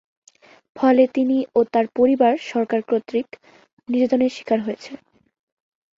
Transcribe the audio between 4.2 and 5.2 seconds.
শিকার হয়েছিলেন।